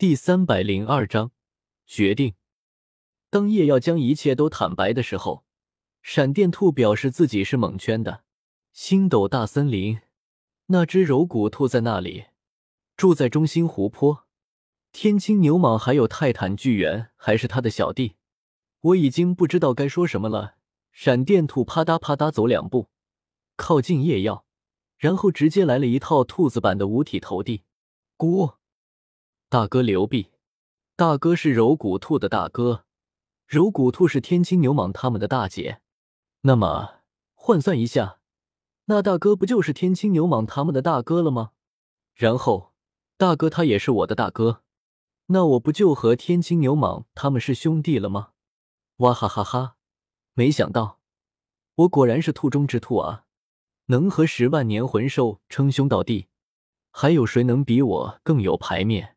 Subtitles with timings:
[0.00, 1.30] 第三百零二章
[1.86, 2.32] 决定。
[3.28, 5.44] 当夜耀将一切都坦白的时候，
[6.00, 8.24] 闪电兔表示自己是蒙圈的。
[8.72, 10.00] 星斗大森林，
[10.68, 12.28] 那只柔骨兔在那里，
[12.96, 14.24] 住在中心湖泊。
[14.90, 18.14] 天青牛蟒还有泰坦巨猿，还是他的小弟。
[18.80, 20.54] 我已经不知道该说什么了。
[20.92, 22.88] 闪电兔啪嗒啪嗒走两步，
[23.54, 24.46] 靠近夜耀，
[24.96, 27.64] 然后直接来了一套兔子版的五体投地。
[28.16, 28.54] 咕，
[29.52, 30.30] 大哥刘毕，
[30.94, 32.84] 大哥是柔骨兔的大哥，
[33.48, 35.80] 柔骨兔是天青牛蟒他们的大姐。
[36.42, 37.00] 那么
[37.34, 38.20] 换算一下，
[38.84, 41.50] 那大哥不就是天青牛蟒他们的大哥了吗？
[42.14, 42.72] 然后
[43.16, 44.62] 大哥他也是我的大哥，
[45.26, 48.28] 那我不就和天青牛蟒他们是兄弟了吗？
[48.98, 49.74] 哇哈哈哈！
[50.34, 51.00] 没想到
[51.74, 53.24] 我果然是兔中之兔啊，
[53.86, 56.28] 能和十万年魂兽称兄道弟，
[56.92, 59.16] 还有谁能比我更有排面？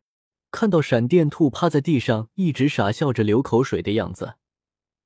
[0.54, 4.36] 看到闪电兔趴在地上一直傻笑着流口水的样子，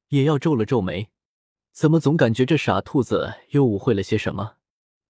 [0.09, 1.09] 也要皱了皱眉。
[1.73, 4.57] 怎么总感觉这傻兔子又误会了些什么？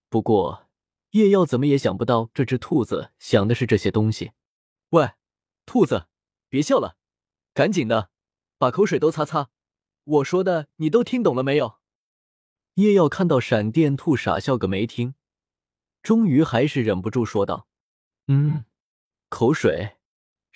[0.08, 0.68] 不过
[1.10, 4.30] 叶耀怎么也想不到这只兔子想的是这些东西。
[4.90, 5.10] 喂，
[5.66, 6.06] 兔子，
[6.48, 6.94] 别笑了，
[7.52, 8.10] 赶紧的
[8.58, 9.50] 把口水都擦擦。
[10.04, 11.78] 我说的你都听懂了没有？
[12.74, 15.16] 叶耀看到闪电兔傻笑个没听，
[16.00, 17.66] 终于还是忍不住说道
[18.28, 18.64] ：“嗯，
[19.28, 19.96] 口水。”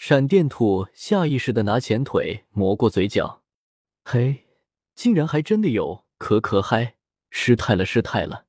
[0.04, 3.44] 闪电兔下意识的拿前腿磨过嘴角，
[4.02, 4.48] 嘿，
[4.96, 6.96] 竟然还真的有，可可嗨，
[7.30, 8.46] 失态了，失态了，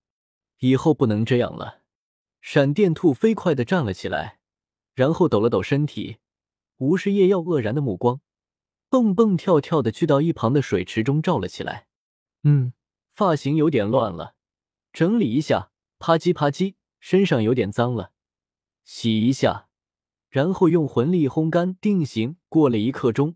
[0.62, 1.81] 以后不能这样了。
[2.42, 4.40] 闪电兔飞快的站了起来，
[4.96, 6.18] 然后抖了抖身体，
[6.78, 8.20] 无视叶耀愕然的目光。
[8.90, 11.86] 蹦蹦跳跳的去到一旁的水池中照了起来。
[12.42, 12.74] 嗯，
[13.14, 14.34] 发型有点乱了，
[14.92, 15.70] 整理一下。
[16.00, 18.12] 啪叽啪叽，身上有点脏了，
[18.84, 19.68] 洗一下，
[20.34, 22.38] 然后用魂力烘干定型。
[22.50, 23.36] 过了一刻钟，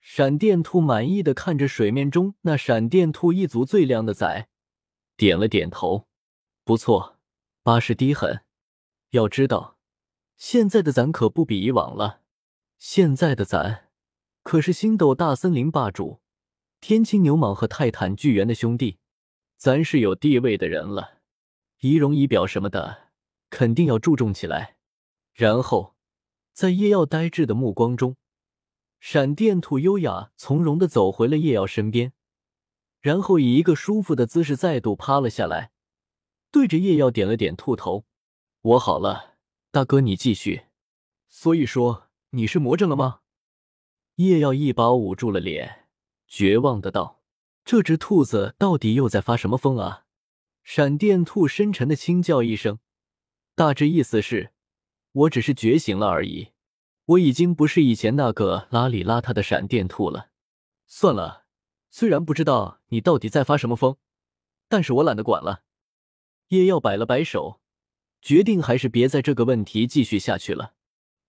[0.00, 4.48] 闪电兔满意的看着水面中那闪电兔一族最靓的仔，
[5.18, 6.08] 点了点头。
[6.64, 7.18] 不错，
[7.62, 8.40] 巴适低很。
[9.10, 9.76] 要知道，
[10.38, 12.22] 现在的咱可不比以往了。
[12.78, 13.90] 现在的咱。
[14.42, 16.22] 可是星斗大森林霸主，
[16.80, 18.96] 天青牛蟒和泰坦巨猿的兄弟，
[19.58, 21.18] 咱是有地位的人了，
[21.80, 23.10] 仪容仪表什么的
[23.50, 24.76] 肯定要注重起来。
[25.34, 25.93] 然后，
[26.54, 28.16] 在叶耀呆滞的目光中，
[29.00, 32.12] 闪电兔优雅从容的走回了叶耀身边，
[33.00, 35.72] 然后以一个舒服的姿势再度趴了下来，
[36.52, 38.04] 对着叶耀点了点兔头
[38.62, 39.34] ：“我好了，
[39.72, 40.66] 大哥你继续。
[41.28, 43.22] 所以说你是魔怔了吗？”
[44.14, 45.88] 叶耀一把捂住了脸，
[46.28, 47.20] 绝望的道
[47.66, 50.06] ：“这只兔子到底又在发什么疯啊？”
[50.62, 52.78] 闪电兔深沉的轻叫一声，
[53.56, 54.52] 大致意思是
[55.14, 56.50] ：“我只是觉醒了而已，
[57.06, 60.30] 我已经不是以前那个邋里邋遢的闪电兔了。”
[60.86, 61.46] 算了，
[61.90, 63.96] 虽然不知道你到底在发什么疯，
[64.68, 65.62] 但是我懒得管了。
[66.48, 67.60] 叶耀摆了摆手，
[68.20, 70.74] 决定还是别在这个问题继续下去了，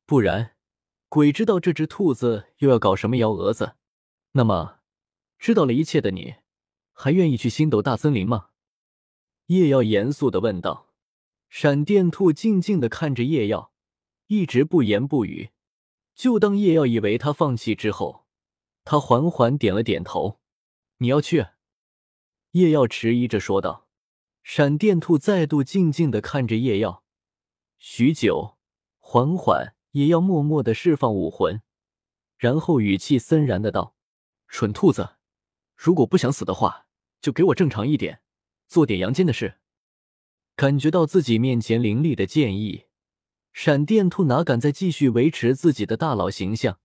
[0.05, 0.51] 不然。
[1.07, 3.75] 鬼知道这只兔子又要搞什么幺蛾子？
[4.31, 4.79] 那么，
[5.39, 6.35] 知道了一切的你，
[6.91, 8.49] 还愿意去星斗大森林吗？
[9.45, 10.91] 叶耀严肃的问道。
[11.47, 13.71] 闪电兔静静的看着叶耀，
[14.27, 15.51] 一直不言不语。
[16.13, 18.25] 就当叶耀以为他放弃之后，
[18.83, 20.39] 他缓缓点了点头。
[20.97, 21.47] 你要去？
[22.51, 23.87] 叶耀迟疑着说道。
[24.43, 27.03] 闪电兔再度静静的看着叶耀，
[27.77, 28.57] 许久，
[28.99, 29.75] 缓缓。
[29.95, 31.61] 也要默默的释放武魂，
[32.37, 33.95] 然后语气森然的道
[34.49, 35.15] ：“蠢兔子，
[35.73, 36.87] 如果不想死的话，
[37.21, 38.19] 就给我正常一点，
[38.67, 39.61] 做点阳间的事。”
[40.57, 42.84] 感觉到自己面前凌厉的剑意，
[43.55, 46.77] 闪电兔哪敢再继续维持自己的大佬形象，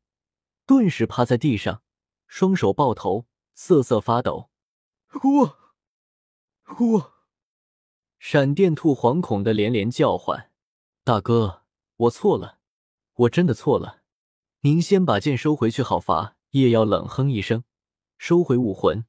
[0.65, 1.83] 顿时趴在地上，
[2.29, 4.51] 双手抱头，瑟瑟发抖。
[5.25, 5.59] 我，
[6.79, 7.13] 我，
[8.21, 10.53] 闪电兔惶恐的连连叫唤
[11.03, 11.65] ：“大哥，
[11.97, 12.61] 我错了。”
[13.15, 14.03] 我真的错了，
[14.61, 16.37] 您先把剑收回去好伐？
[16.51, 17.65] 叶妖冷哼一声，
[18.17, 19.05] 收回武魂，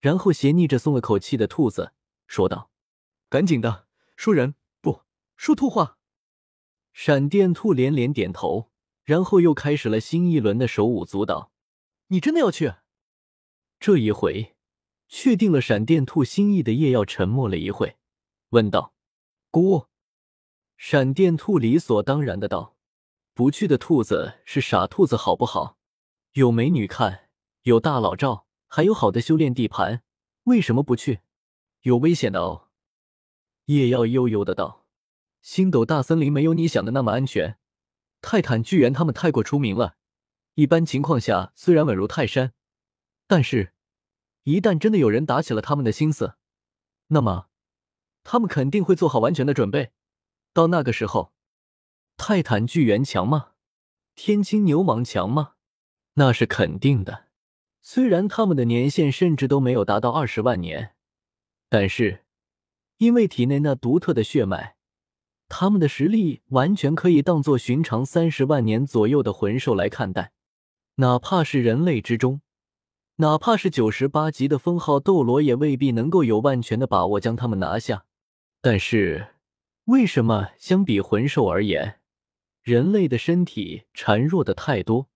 [0.00, 1.92] 然后斜睨着松了口气的兔子，
[2.26, 2.70] 说道
[3.28, 5.02] ：“赶紧的，说人不
[5.36, 5.98] 说兔话。”
[6.94, 8.70] 闪电兔连连点头，
[9.02, 11.50] 然后又开始了新一轮的手舞足蹈。
[12.06, 12.72] 你真的要去？
[13.80, 14.54] 这一回，
[15.08, 17.96] 确定了闪电兔心意的叶耀沉默了一会，
[18.50, 18.94] 问道
[19.50, 19.88] ：“姑。”
[20.78, 22.76] 闪电兔理所当然的道。
[23.34, 25.76] 不去的兔子是傻兔子，好不好？
[26.34, 27.28] 有美女看，
[27.62, 30.04] 有大佬照，还有好的修炼地盘，
[30.44, 31.22] 为什么不去？
[31.80, 32.68] 有危险的哦。
[33.64, 34.83] 叶耀悠悠的道
[35.44, 37.58] ：“星斗大森林没有你想的那么安全，
[38.22, 39.96] 泰坦巨猿他们太过出名了，
[40.54, 42.54] 一般情况下虽然稳如泰山，
[43.26, 43.74] 但是，
[44.44, 46.36] 一旦真的有人打起了他们的心思，
[47.08, 47.48] 那么，
[48.24, 49.92] 他们肯定会做好完全的准备。
[50.54, 51.34] 到那个时候，
[52.16, 53.50] 泰坦巨猿强吗？
[54.14, 55.56] 天青牛蟒强吗？
[56.14, 57.26] 那是肯定的。
[57.82, 60.94] 虽然他们的年限甚至都没有达到二十万年，
[61.68, 62.24] 但是，
[62.96, 64.76] 因为体内那独特的血脉。
[65.56, 70.32] 他们的实力完全可以当做寻常三十万年左右的魂兽来看待，
[70.96, 72.40] 哪怕是人类之中，
[73.18, 78.04] 哪怕是九十八级的封号斗罗，也未必能够有万全的把握将他们拿下。
[78.60, 79.28] 但是，
[79.84, 82.00] 为什么相比魂兽而言，
[82.60, 85.08] 人类的身体孱弱的太多？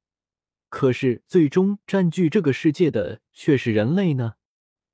[0.69, 4.35] 可是最终占据这个世界的却是人类呢？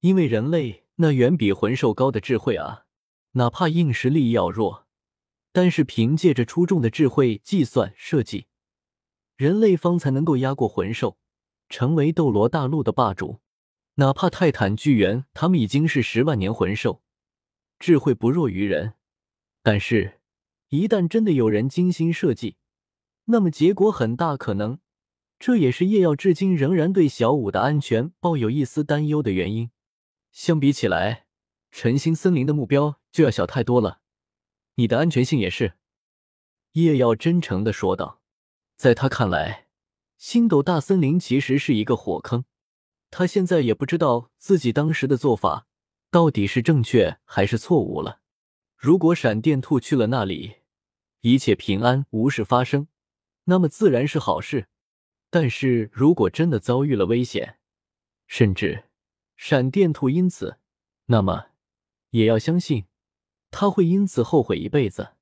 [0.00, 2.84] 因为人类那远比魂兽高的智慧啊，
[3.32, 4.83] 哪怕硬实力要弱。
[5.54, 8.48] 但是凭借着出众的智慧计算设计，
[9.36, 11.16] 人类方才能够压过魂兽，
[11.68, 13.38] 成为斗罗大陆的霸主。
[13.94, 17.04] 哪怕泰坦巨猿他们已经是十万年魂兽，
[17.78, 18.94] 智慧不弱于人，
[19.62, 20.20] 但是，
[20.70, 22.56] 一旦真的有人精心设计，
[23.26, 24.80] 那么结果很大可能，
[25.38, 29.70] 这也是叶耀至今仍然对小五的安全抱有一丝担忧的原因。
[30.32, 31.26] 相比起来，
[31.70, 34.00] 晨星森林的目标就要小太多了。
[34.76, 35.74] 你的安全性也是，
[36.72, 38.20] 叶耀真诚的说道。
[38.76, 39.68] 在他看来，
[40.16, 42.44] 星斗大森林其实是一个火坑。
[43.10, 45.68] 他现在也不知道自己当时的做法
[46.10, 48.20] 到底是正确还是错误了。
[48.76, 50.56] 如果闪电兔去了那里，
[51.20, 52.88] 一切平安无事发生，
[53.44, 54.66] 那么自然是好事。
[55.30, 57.58] 但是如果真的遭遇了危险，
[58.26, 58.84] 甚至
[59.36, 60.58] 闪电兔因此，
[61.06, 61.46] 那么
[62.10, 62.86] 也要相信。
[63.56, 65.12] 他会因此后悔一辈子，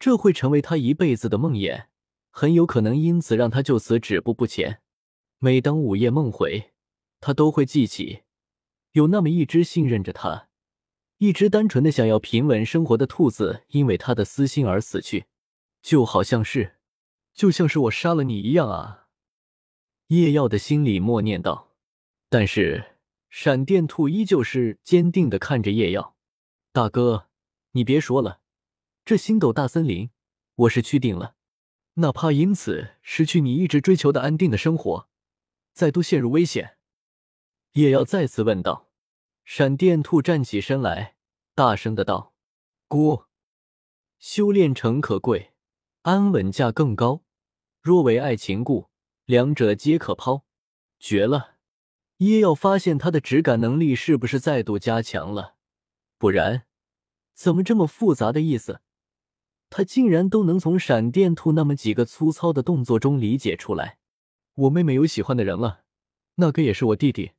[0.00, 1.84] 这会成为他一辈子的梦魇，
[2.30, 4.80] 很有可能因此让他就此止步不前。
[5.38, 6.72] 每当午夜梦回，
[7.20, 8.24] 他都会记起
[8.90, 10.48] 有那么一只信任着他、
[11.18, 15.26] 一只单纯的想要平稳生活的兔子，因为他的私心而死去，
[15.80, 16.78] 就好像是，
[17.32, 19.06] 就像是我杀了你一样啊！
[20.08, 21.68] 叶耀的心里默念道。
[22.28, 22.96] 但是
[23.30, 26.16] 闪电兔依旧是坚定的看着叶耀，
[26.72, 27.28] 大哥。
[27.76, 28.40] 你别说了，
[29.04, 30.08] 这星斗大森林，
[30.54, 31.34] 我是去定了，
[31.96, 35.10] 哪怕因此失去你一直追求的安定的生活，
[35.74, 36.78] 再度陷入危险，
[37.72, 38.88] 也要再次问道。
[39.44, 41.16] 闪电兔站起身来，
[41.54, 42.32] 大声的道
[42.88, 43.24] ：“姑，
[44.18, 45.52] 修炼诚可贵，
[46.00, 47.24] 安稳价更高。
[47.82, 48.88] 若为爱情故，
[49.26, 50.46] 两者皆可抛。
[50.98, 51.56] 绝了！
[52.18, 55.56] 耶要发现他的直感能力是不是再度加强了？
[56.16, 56.62] 不然。”
[57.36, 58.80] 怎么这么复杂的意思，
[59.68, 63.98] 他竟然都能从闪电兔那么几个粗糙的动作中理解出来？
[64.54, 65.84] 我妹妹有喜欢的人了，
[66.36, 67.32] 那个也是我弟弟。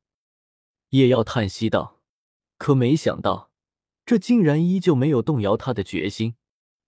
[0.89, 1.99] 叶耀叹息道
[2.59, 3.51] ：“可没想到，
[4.05, 6.35] 这竟然依旧没有动摇他的决心。”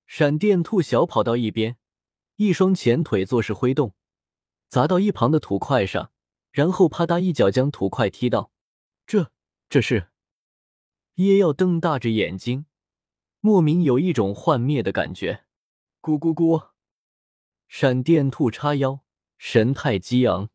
[0.05, 1.77] 闪电兔小跑到一边，
[2.35, 3.95] 一双前腿做势挥动，
[4.67, 6.11] 砸到一旁的土块上，
[6.51, 8.51] 然后啪嗒一脚将土块踢到。
[9.07, 9.31] 这
[9.67, 10.09] 这是？
[11.15, 12.65] 叶耀瞪大着眼睛。
[13.41, 15.45] 莫名有一种幻灭的感觉，
[16.01, 16.71] 咕咕咕！
[17.69, 18.99] 闪电兔叉腰，
[19.37, 20.49] 神态激昂。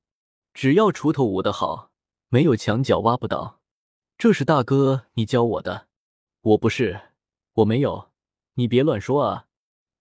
[0.52, 1.90] 只要锄头舞得好，
[2.28, 3.62] 没有墙角挖不倒。
[4.18, 5.88] 这是大哥你教我的，
[6.42, 7.12] 我不是，
[7.54, 8.10] 我没有，
[8.54, 9.46] 你别乱说啊！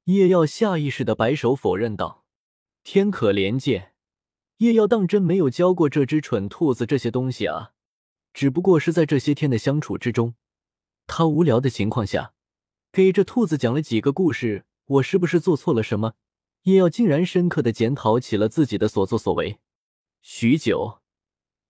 [0.03, 2.25] 叶耀下意识的摆手否认道
[2.83, 3.93] ：“天可怜见，
[4.57, 7.71] 叶耀当真没有教过这只蠢兔子这些东西啊，
[8.33, 10.35] 只不过是在这些天的相处之中，
[11.07, 12.32] 他无聊的情况下。”
[12.93, 16.13] 给这兔子讲了几个故事，我是不是做错了什么？
[16.65, 19.59] 叶耀竟然深刻的检讨起了自己的所作所为。
[20.21, 21.01] 许久，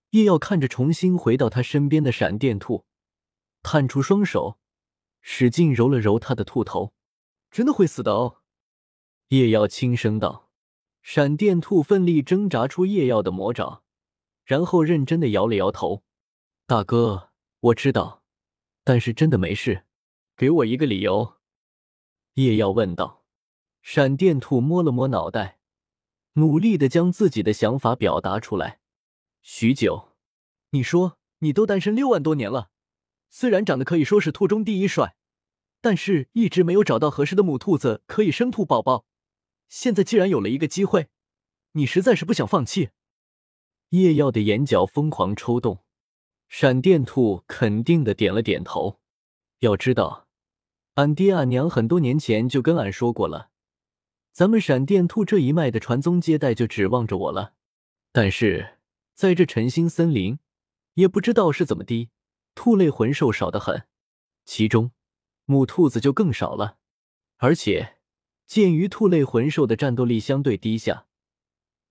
[0.09, 2.83] 叶耀看着重新回到他身边的闪电兔，
[3.61, 4.59] 探出双手，
[5.21, 6.93] 使劲揉了揉他的兔头。
[7.49, 8.41] 真的会死的哦，
[9.29, 10.49] 叶耀轻声道。
[11.01, 13.83] 闪电兔奋力挣扎出叶耀的魔爪，
[14.43, 16.03] 然后认真的摇了摇头
[16.67, 17.29] ：“大哥，
[17.61, 18.23] 我知道，
[18.83, 19.85] 但是真的没事。”
[20.35, 21.35] 给我一个理由，
[22.33, 23.23] 叶耀问道。
[23.81, 25.59] 闪电兔摸了摸脑袋，
[26.33, 28.79] 努力的将自己的想法表达出来。
[29.41, 30.13] 许久，
[30.69, 32.71] 你说你都单身六万多年了，
[33.29, 35.17] 虽然长得可以说是兔中第一帅，
[35.81, 39.05] 但是一直没有找到合适的母兔子可以生兔宝宝。
[39.67, 41.09] 现在既然有了一个机会，
[41.73, 42.89] 你实在是不想放弃？
[43.89, 45.83] 叶耀的眼角疯狂抽动，
[46.47, 49.01] 闪电兔肯定的点了点头。
[49.59, 50.22] 要知道。
[50.95, 53.49] 俺爹俺娘很多年前就跟俺说过了，
[54.31, 57.53] 咱们闪电兔这一脉的传宗接代就指望着我了。
[58.11, 58.77] 但是
[59.15, 60.37] 在这晨星森林，
[60.93, 62.11] 也不知道是怎么的，
[62.53, 63.87] 兔类魂兽少得很，
[64.45, 64.91] 其中
[65.45, 66.77] 母兔子就更少了。
[67.37, 67.97] 而且，
[68.45, 71.07] 鉴于兔类魂兽的战斗力相对低下，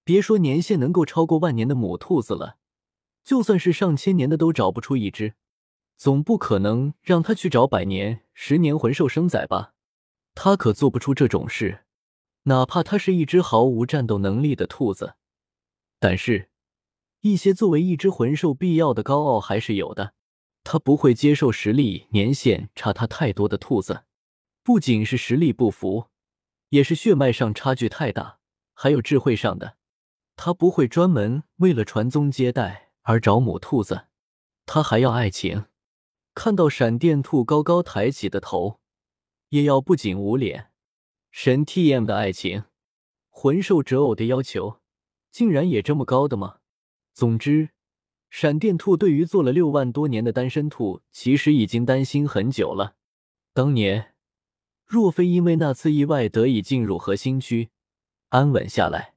[0.05, 2.59] 别说年限能够超过万年的母兔子了，
[3.25, 5.35] 就算是上千年的都找不出一只。
[6.03, 9.73] 总不可能让他去找百年、十年魂兽生崽吧？
[10.35, 11.85] 他可做不出这种事。
[12.43, 15.15] 哪怕他是一只毫无战斗能力的兔子，
[16.01, 16.51] 但是，
[17.21, 20.15] 一些作为一只魂兽必要的高傲还是有的。
[20.65, 24.03] 他不会接受实力年限差他太多的兔子，
[24.65, 26.07] 不仅是实力不符，
[26.71, 28.41] 也是血脉上差距太大，
[28.75, 29.77] 还有智慧上的。
[30.35, 34.07] 他不会专门为了传宗接代而找母兔子，
[34.67, 35.67] 他还要爱情。
[36.35, 38.81] 看到闪电兔高高抬起的头，
[39.51, 40.71] 叶耀不仅捂脸。
[41.31, 42.65] 神 T M 的爱情，
[43.29, 44.81] 魂兽择偶的要求，
[45.31, 46.59] 竟然也这么高的吗？
[47.13, 47.71] 总之，
[48.31, 52.97] 闪电兔对于做了六万多年的单身兔，其实已经担心很久了。
[53.53, 54.15] 当年，
[54.87, 57.71] 若非因为那次意外得以进入核心区，
[58.31, 59.15] 安稳下来，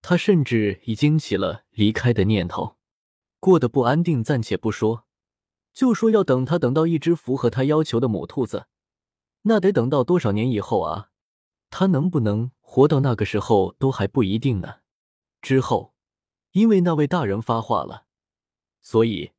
[0.00, 2.76] 他甚至已经起了离开的念头。
[3.38, 5.04] 过得不安定暂且不说。
[5.74, 8.66] 就说要等他等到一只符合他要求的母兔子，
[9.42, 11.10] 那得等到多少年以后啊？
[11.68, 14.76] 他能不能活到那个时候都还不一定呢。
[15.42, 15.92] 之后，
[16.52, 18.04] 因为那位大人发话了，
[18.80, 19.32] 所以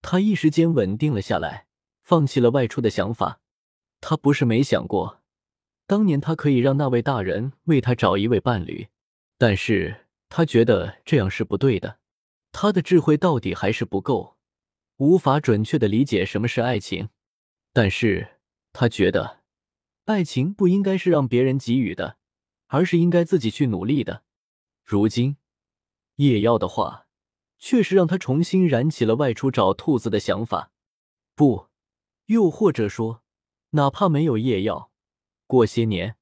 [0.00, 1.66] 他一时间稳定了下来，
[2.04, 3.40] 放弃了外出的想法。
[4.00, 5.22] 他不是没想过，
[5.88, 8.86] 当年他可以让那位大人为他找一位伴侣，
[9.36, 11.98] 但是他觉得这样是不对的。
[12.52, 14.33] 他的智慧到底还是不够。
[14.98, 17.08] 无法准确的理解什么是爱情，
[17.72, 18.38] 但是
[18.72, 19.42] 他觉得
[20.04, 22.18] 爱情不应该是让别人给予的，
[22.68, 24.22] 而是应该自己去努力的。
[24.84, 25.36] 如今
[26.16, 27.06] 叶妖的话，
[27.58, 30.70] 确实让他重新燃起了外出找兔子的想法。
[31.34, 31.68] 不，
[32.26, 33.22] 又或者说，
[33.70, 34.92] 哪怕没有叶耀，
[35.46, 36.16] 过些年，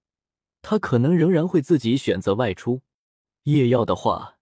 [0.63, 2.83] 他可能仍然会自己选择外出。
[3.43, 4.39] 叶耀的话，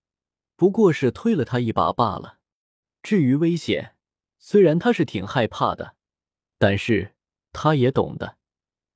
[0.55, 2.39] 不过是推了他一把罢了。
[3.03, 3.97] 至于危险，
[4.43, 5.95] 虽然他是挺害怕的，
[6.57, 7.15] 但是
[7.53, 8.39] 他也懂得，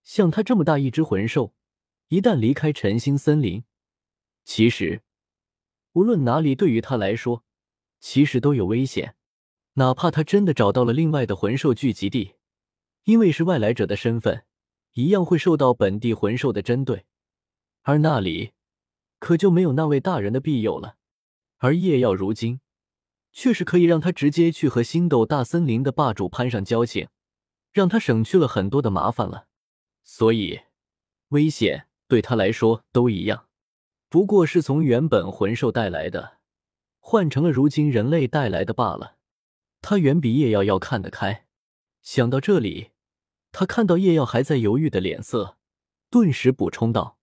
[0.03, 1.53] 像他这么大一只魂兽，
[2.09, 3.63] 一旦离开晨星森林，
[4.45, 5.03] 其实
[5.93, 7.45] 无论哪里对于他来说，
[8.01, 9.17] 其实都有危险。
[9.75, 12.37] 哪怕他真的找到了另外的魂兽聚集地，
[13.05, 14.47] 因为是外来者的身份，
[14.93, 17.05] 一样会受到本地魂兽的针对，
[17.83, 18.53] 而那里
[19.19, 20.97] 可就没有那位大人的庇佑了。
[21.59, 22.61] 而夜耀如今。
[23.37, 27.09] 确实可以让他直接去和星斗大森林的霸主攀上交情，
[27.73, 29.49] 让他省去了很多的麻烦了。
[30.05, 30.61] 所以，
[31.31, 33.49] 危险对他来说都一样，
[34.09, 36.39] 不过是从原本魂兽带来的，
[37.01, 39.17] 换成了如今人类带来的罢了。
[39.83, 41.47] 他远比叶耀要看得开。
[42.03, 42.93] 想到这里，
[43.51, 45.57] 他看到叶耀还在犹豫的脸色，
[46.09, 47.19] 顿时补充道：“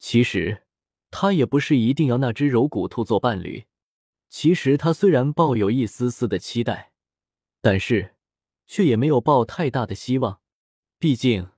[0.00, 0.62] 其实，
[1.10, 3.66] 他也不是一定要那只柔骨兔做伴侣。”
[4.30, 6.92] 其实他虽然抱有一丝丝的期待，
[7.60, 8.14] 但是
[8.64, 10.40] 却也没有抱太大的希望。
[11.00, 11.48] 毕竟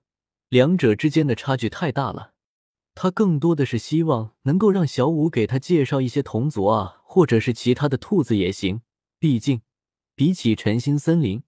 [0.49, 2.33] 两者之间的差距太大了。
[2.95, 8.81] 他更多的是希望能够让小五给他介绍一些同族啊，或者是其他的兔子也行。
[9.19, 9.61] 毕竟
[10.15, 11.43] 比起晨星森林、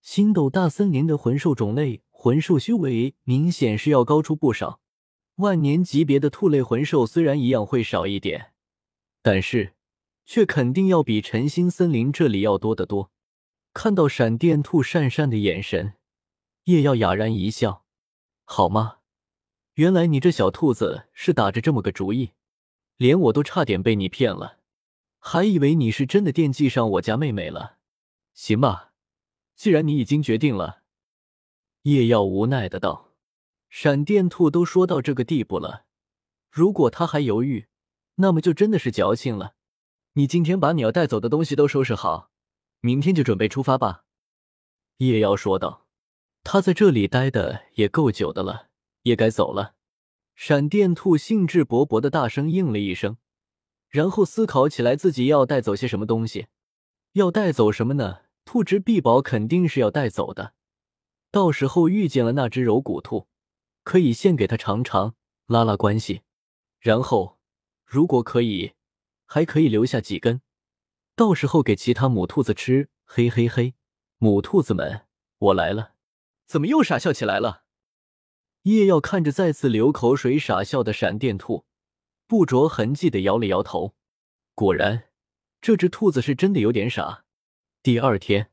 [0.00, 4.80] 星斗大森林的魂兽种类，魂兽修为明显是要高出不少。
[5.36, 8.52] 万年级别的兔类魂兽虽然一样会少一点，
[9.22, 9.75] 但是。
[10.26, 13.10] 却肯定要比晨星森林这里要多得多。
[13.72, 15.94] 看到闪电兔讪讪的眼神，
[16.64, 17.84] 叶耀哑然一笑
[18.44, 18.98] ：“好吗？
[19.74, 22.32] 原来你这小兔子是打着这么个主意，
[22.96, 24.58] 连我都差点被你骗了，
[25.18, 27.76] 还以为你是真的惦记上我家妹妹了。
[28.34, 28.92] 行吧，
[29.54, 30.82] 既然你已经决定了。”
[31.82, 33.12] 叶耀无奈的道
[33.68, 35.84] ：“闪电兔都说到这个地步了，
[36.50, 37.66] 如果他还犹豫，
[38.16, 39.52] 那么就真的是矫情了。”
[40.18, 42.30] 你今天把你要带走的东西都收拾好，
[42.80, 44.04] 明天就准备出发吧。”
[44.98, 45.86] 叶瑶说道。
[46.42, 48.68] 他在这里待的也够久的了，
[49.02, 49.74] 也该走了。
[50.36, 53.16] 闪电兔兴致勃勃的大声应了一声，
[53.88, 56.46] 然后思考起来自己要带走些什么东西。
[57.14, 58.20] 要带走什么呢？
[58.44, 60.54] 兔之臂宝肯定是要带走的，
[61.32, 63.26] 到时候遇见了那只柔骨兔，
[63.82, 66.22] 可以献给他尝尝，拉拉关系。
[66.78, 67.38] 然后，
[67.84, 68.75] 如果可以。
[69.26, 70.40] 还可以留下几根，
[71.14, 72.88] 到时候给其他母兔子吃。
[73.04, 73.74] 嘿嘿嘿，
[74.18, 75.06] 母兔子们，
[75.38, 75.94] 我来了！
[76.46, 77.64] 怎么又傻笑起来了？
[78.62, 81.66] 叶耀看着再次流口水傻笑的闪电兔，
[82.26, 83.94] 不着痕迹的摇了摇头。
[84.54, 85.10] 果然，
[85.60, 87.24] 这只兔子是真的有点傻。
[87.82, 88.50] 第二天，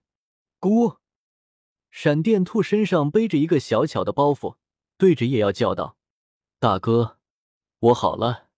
[0.59, 0.97] 姑，
[1.89, 4.57] 闪电兔身上背着一个小巧的包袱，
[4.97, 5.97] 对着叶耀叫道
[6.59, 7.17] ：“大哥，
[7.79, 8.49] 我好了，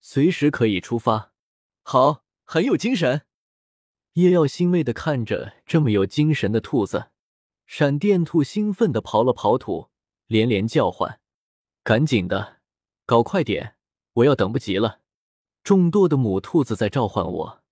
[0.00, 1.31] 随时可以出发。”
[1.82, 3.22] 好，很有精神。
[4.14, 7.10] 叶耀欣慰的看着这么有精神的兔子，
[7.66, 9.88] 闪电兔兴奋的刨了刨土，
[10.26, 11.20] 连连叫唤
[11.82, 12.60] ：“赶紧的，
[13.06, 13.76] 搞快点，
[14.14, 15.00] 我要等不及了！”
[15.64, 17.62] 众多的母兔子在召唤我。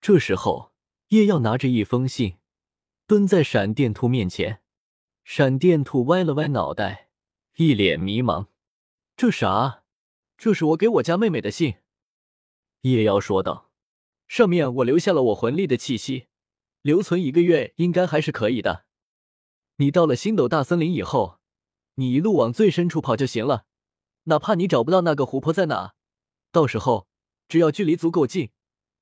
[0.00, 0.72] 这时候，
[1.08, 2.36] 叶耀拿着一封信，
[3.06, 4.62] 蹲在闪电兔面前。
[5.24, 7.08] 闪电兔歪了歪脑袋，
[7.56, 8.46] 一脸迷茫
[9.16, 9.82] ：“这啥？
[10.38, 11.76] 这是我给我家妹妹的信。”
[12.82, 13.70] 叶妖说道
[14.26, 16.28] ：“上面我留下了我魂力的气息，
[16.82, 18.86] 留存一个月应该还是可以的。
[19.76, 21.40] 你到了星斗大森林以后，
[21.96, 23.66] 你一路往最深处跑就行了，
[24.24, 25.94] 哪怕你找不到那个湖泊在哪，
[26.50, 27.06] 到时候
[27.48, 28.50] 只要距离足够近，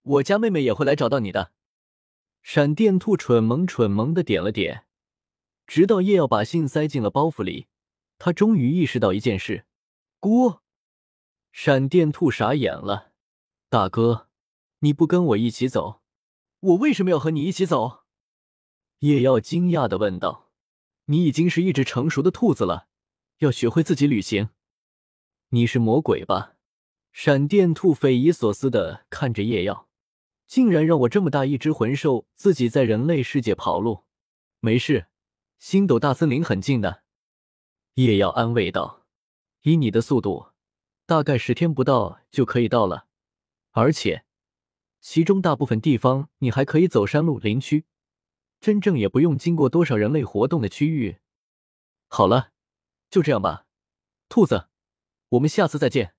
[0.02, 1.52] 我家妹妹也会来找到你的。”
[2.42, 4.86] 闪电兔蠢萌蠢萌的点了点，
[5.66, 7.66] 直到叶耀把信塞进了包袱里，
[8.16, 9.66] 他终于意识到一件事：
[10.18, 10.60] 姑，
[11.52, 13.12] 闪电兔傻眼了。
[13.70, 14.28] 大哥，
[14.78, 16.00] 你不跟我一起走？
[16.60, 18.04] 我为什么要和你一起走？
[19.00, 20.50] 叶耀惊讶的问道。
[21.04, 22.88] 你已经是一只成熟的兔子了，
[23.38, 24.48] 要学会自己旅行。
[25.50, 26.54] 你是魔鬼吧？
[27.12, 29.90] 闪电兔匪夷所思的看着叶耀，
[30.46, 34.04] 竟然让我这么大一只魂兽自己在人类世界跑路。
[34.60, 35.08] 没事，
[35.58, 37.02] 星斗大森林很近的。
[37.96, 39.04] 叶耀安慰道。
[39.62, 40.52] 以你的速度，
[41.04, 43.07] 大概十天不到就可以到了。
[43.72, 44.24] 而且，
[45.00, 47.84] 其中大部分地方你还可以走山路、林区，
[48.60, 51.18] 真正也不用经过多少人类活动的区域。
[52.08, 52.52] 好了，
[53.10, 53.66] 就这样吧，
[54.28, 54.68] 兔子，
[55.28, 56.14] 我们下次再见。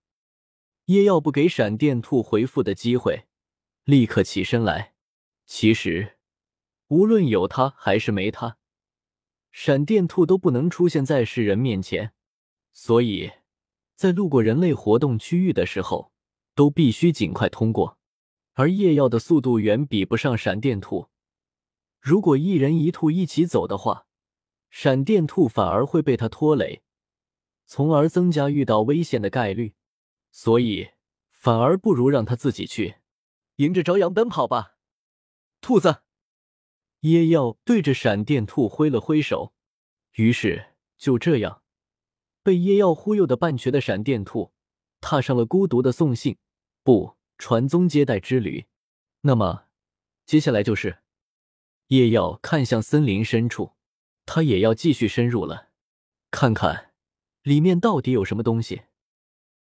[0.85, 3.27] 叶耀不给闪电兔回复的机会，
[3.83, 4.95] 立刻起身来。
[5.45, 6.17] 其实，
[6.87, 8.57] 无论有他还是没他，
[9.51, 12.13] 闪电兔都不能出现在世人面前，
[12.71, 13.31] 所以
[13.95, 16.13] 在路过人类活动区域的时候。
[16.59, 17.97] 都必须尽快通过，
[18.51, 21.07] 而夜耀的速度远比不上闪电兔。
[22.01, 24.07] 如果一人一兔一起走的话，
[24.69, 26.81] 闪电兔反而会被他拖累，
[27.65, 29.73] 从而增加遇到危险的概率。
[30.33, 30.89] 所以，
[31.31, 32.95] 反而不如让他自己去，
[33.55, 34.75] 迎着朝阳奔跑吧，
[35.61, 36.01] 兔子。
[36.99, 39.53] 夜耀对着闪电兔挥了挥手，
[40.15, 41.61] 于是就这样，
[42.43, 44.51] 被夜耀忽悠的半瘸的闪电兔
[44.99, 46.37] 踏上了孤独的送信。
[46.83, 48.65] 不传宗接代之旅，
[49.21, 49.65] 那么
[50.25, 50.99] 接下来就是
[51.87, 53.71] 叶耀看向森林深处，
[54.25, 55.69] 他也要继续深入了，
[56.31, 56.91] 看看
[57.43, 58.83] 里面到底有什么东西。